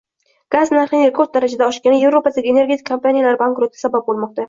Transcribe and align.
Gaz 0.55 0.71
narxining 0.75 1.03
rekord 1.07 1.33
darajada 1.35 1.69
oshgani 1.75 2.01
Yevropadagi 2.07 2.55
energetika 2.57 2.89
kompaniyalari 2.99 3.45
bankrotiga 3.47 3.87
sabab 3.89 4.11
bo‘lmoqda 4.13 4.39